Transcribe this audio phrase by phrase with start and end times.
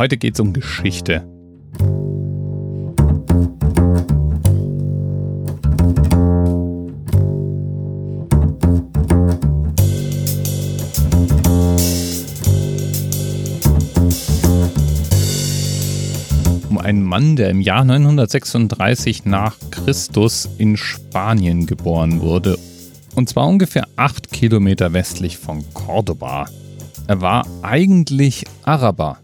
[0.00, 1.28] Heute geht es um Geschichte.
[16.70, 22.58] Um einen Mann, der im Jahr 936 nach Christus in Spanien geboren wurde.
[23.16, 26.48] Und zwar ungefähr acht Kilometer westlich von Cordoba.
[27.06, 29.18] Er war eigentlich Araber.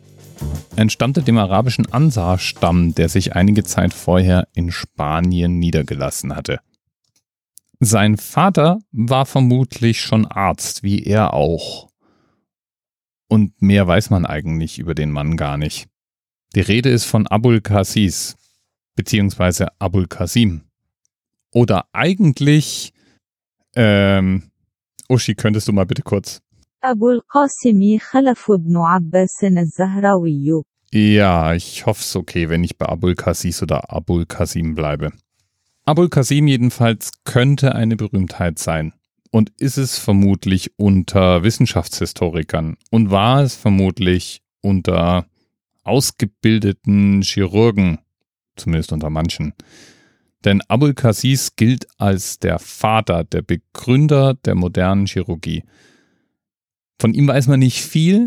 [0.76, 6.60] Entstammte dem arabischen Ansar-Stamm, der sich einige Zeit vorher in Spanien niedergelassen hatte.
[7.80, 11.90] Sein Vater war vermutlich schon Arzt, wie er auch.
[13.28, 15.88] Und mehr weiß man eigentlich über den Mann gar nicht.
[16.54, 18.36] Die Rede ist von Abul Qasis,
[18.94, 20.62] beziehungsweise Abul Qasim.
[21.52, 22.92] Oder eigentlich,
[23.74, 24.50] ähm,
[25.08, 26.40] Uschi, könntest du mal bitte kurz
[26.85, 33.15] أبو القاسم خلف بن عباس الزهراوي Ja, ich hoffe es okay, wenn ich bei Abul
[33.15, 35.11] Qasis oder Abul Qasim bleibe.
[35.85, 38.93] Abul Qasim jedenfalls könnte eine Berühmtheit sein.
[39.31, 45.25] Und ist es vermutlich unter Wissenschaftshistorikern und war es vermutlich unter
[45.83, 47.99] ausgebildeten Chirurgen,
[48.57, 49.53] zumindest unter manchen.
[50.43, 55.63] Denn Abul Qasis gilt als der Vater, der Begründer der modernen Chirurgie.
[56.98, 58.26] Von ihm weiß man nicht viel,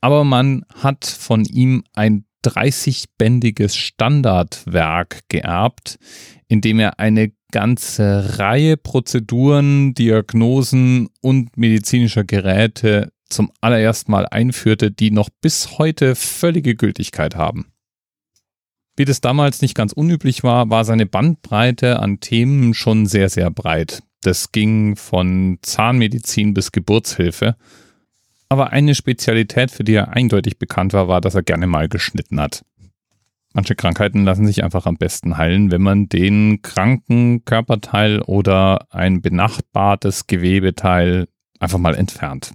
[0.00, 5.98] aber man hat von ihm ein 30-bändiges Standardwerk geerbt,
[6.46, 14.90] in dem er eine ganze Reihe Prozeduren, Diagnosen und medizinischer Geräte zum allerersten Mal einführte,
[14.90, 17.66] die noch bis heute völlige Gültigkeit haben.
[18.96, 23.50] Wie das damals nicht ganz unüblich war, war seine Bandbreite an Themen schon sehr, sehr
[23.50, 24.02] breit.
[24.20, 27.56] Das ging von Zahnmedizin bis Geburtshilfe
[28.48, 32.40] aber eine Spezialität, für die er eindeutig bekannt war, war, dass er gerne mal geschnitten
[32.40, 32.64] hat.
[33.52, 39.22] Manche Krankheiten lassen sich einfach am besten heilen, wenn man den kranken Körperteil oder ein
[39.22, 41.28] benachbartes Gewebeteil
[41.60, 42.52] einfach mal entfernt.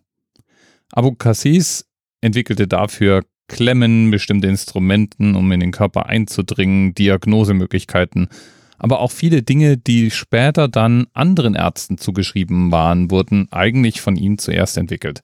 [0.92, 1.88] Abu Cassis
[2.20, 8.28] entwickelte dafür Klemmen, bestimmte Instrumenten, um in den Körper einzudringen, Diagnosemöglichkeiten,
[8.78, 14.38] aber auch viele Dinge, die später dann anderen Ärzten zugeschrieben waren, wurden eigentlich von ihm
[14.38, 15.22] zuerst entwickelt.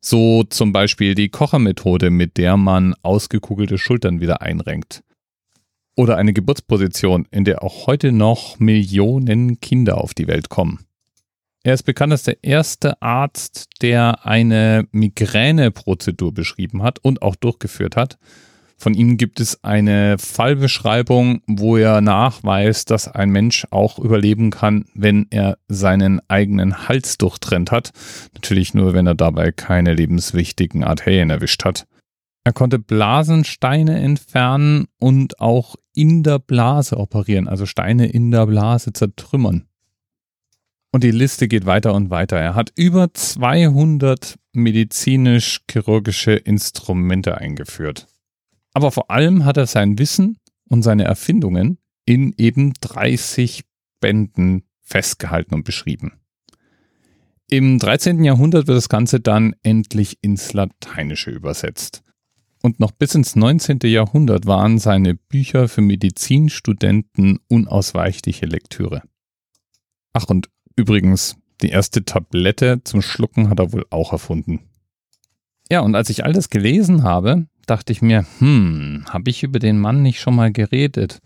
[0.00, 5.02] So zum Beispiel die Kochermethode, mit der man ausgekugelte Schultern wieder einrenkt.
[5.96, 10.86] Oder eine Geburtsposition, in der auch heute noch Millionen Kinder auf die Welt kommen.
[11.64, 17.96] Er ist bekannt als der erste Arzt, der eine Migräneprozedur beschrieben hat und auch durchgeführt
[17.96, 18.18] hat.
[18.80, 24.84] Von ihm gibt es eine Fallbeschreibung, wo er nachweist, dass ein Mensch auch überleben kann,
[24.94, 27.90] wenn er seinen eigenen Hals durchtrennt hat.
[28.34, 31.86] Natürlich nur, wenn er dabei keine lebenswichtigen Arterien erwischt hat.
[32.44, 38.92] Er konnte Blasensteine entfernen und auch in der Blase operieren, also Steine in der Blase
[38.92, 39.66] zertrümmern.
[40.92, 42.38] Und die Liste geht weiter und weiter.
[42.38, 48.06] Er hat über 200 medizinisch-chirurgische Instrumente eingeführt.
[48.78, 53.64] Aber vor allem hat er sein Wissen und seine Erfindungen in eben 30
[54.00, 56.20] Bänden festgehalten und beschrieben.
[57.50, 58.22] Im 13.
[58.22, 62.04] Jahrhundert wird das Ganze dann endlich ins Lateinische übersetzt.
[62.62, 63.80] Und noch bis ins 19.
[63.82, 69.02] Jahrhundert waren seine Bücher für Medizinstudenten unausweichliche Lektüre.
[70.12, 74.60] Ach, und übrigens, die erste Tablette zum Schlucken hat er wohl auch erfunden.
[75.68, 79.58] Ja, und als ich all das gelesen habe, dachte ich mir, hm, habe ich über
[79.58, 81.18] den Mann nicht schon mal geredet?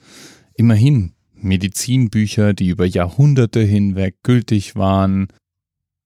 [0.54, 5.28] Immerhin, Medizinbücher, die über Jahrhunderte hinweg gültig waren,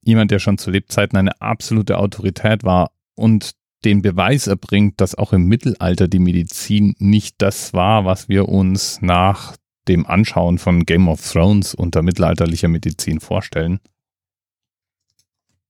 [0.02, 3.52] jemand, der schon zu Lebzeiten eine absolute Autorität war und
[3.84, 9.00] den Beweis erbringt, dass auch im Mittelalter die Medizin nicht das war, was wir uns
[9.02, 9.56] nach
[9.88, 13.80] dem Anschauen von Game of Thrones unter mittelalterlicher Medizin vorstellen.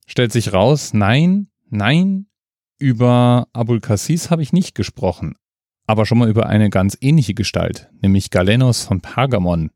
[0.07, 2.27] Stellt sich raus, nein, nein,
[2.79, 5.37] über Abul Cassis habe ich nicht gesprochen,
[5.87, 9.71] aber schon mal über eine ganz ähnliche Gestalt, nämlich Galenos von Pergamon,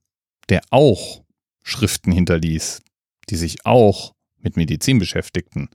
[0.49, 1.23] der auch
[1.62, 2.82] Schriften hinterließ,
[3.29, 5.69] die sich auch mit Medizin beschäftigten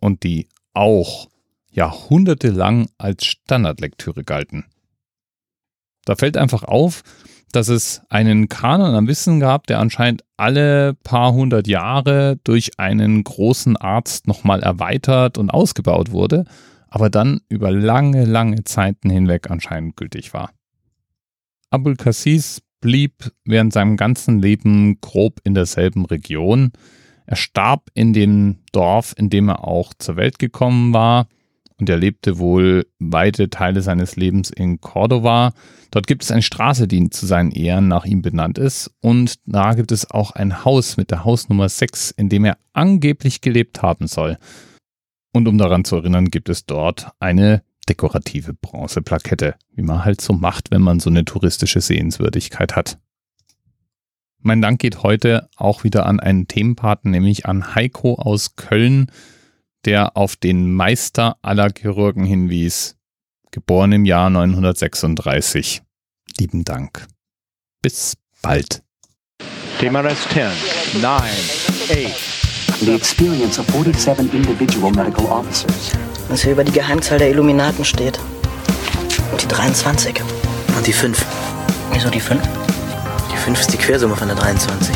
[0.00, 1.28] und die auch
[1.70, 4.64] jahrhundertelang als Standardlektüre galten.
[6.04, 7.02] Da fällt einfach auf,
[7.52, 13.24] dass es einen Kanon am Wissen gab, der anscheinend alle paar hundert Jahre durch einen
[13.24, 16.44] großen Arzt nochmal erweitert und ausgebaut wurde,
[16.88, 20.50] aber dann über lange, lange Zeiten hinweg anscheinend gültig war.
[21.70, 26.72] Abul Cassis blieb während seinem ganzen Leben grob in derselben Region.
[27.26, 31.26] Er starb in dem Dorf, in dem er auch zur Welt gekommen war
[31.78, 35.52] und er lebte wohl weite Teile seines Lebens in Cordova.
[35.90, 39.74] Dort gibt es eine Straße, die zu seinen Ehren nach ihm benannt ist und da
[39.74, 44.06] gibt es auch ein Haus mit der Hausnummer 6, in dem er angeblich gelebt haben
[44.06, 44.38] soll.
[45.32, 50.32] Und um daran zu erinnern, gibt es dort eine dekorative Bronzeplakette, wie man halt so
[50.32, 52.98] macht, wenn man so eine touristische Sehenswürdigkeit hat.
[54.40, 59.10] Mein Dank geht heute auch wieder an einen Themenpaten, nämlich an Heiko aus Köln,
[59.86, 62.96] der auf den Meister aller Chirurgen hinwies,
[63.52, 65.82] geboren im Jahr 936.
[66.38, 67.06] Lieben Dank.
[67.80, 68.82] Bis bald.
[69.78, 70.50] TMRS 10,
[71.00, 72.80] 9, 8.
[72.80, 75.92] The experience of 47 individual medical officers.
[76.28, 78.18] Was hier über die Geheimzahl der Illuminaten steht.
[79.32, 80.20] Und die 23.
[80.76, 81.24] Und die 5.
[81.92, 82.42] Wieso die 5?
[83.32, 84.94] Die 5 ist die Quersumme von der 23.